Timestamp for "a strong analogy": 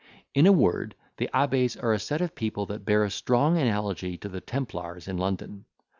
3.03-4.17